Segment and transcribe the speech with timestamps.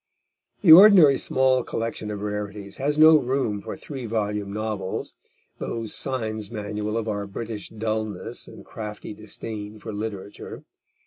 [0.63, 5.13] The ordinary small collection of rarities has no room for three volume novels,
[5.59, 10.63] those signs manual of our British dulness and crafty disdain for literature.